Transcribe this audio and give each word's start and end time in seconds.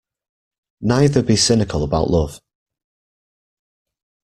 Neither 0.81 1.21
be 1.21 1.35
cynical 1.35 1.83
about 1.83 2.09
love 2.09 2.39